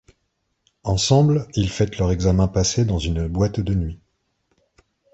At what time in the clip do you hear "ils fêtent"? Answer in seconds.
1.55-1.99